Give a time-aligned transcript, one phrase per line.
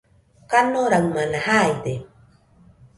[0.49, 1.93] kanoraɨmana jaide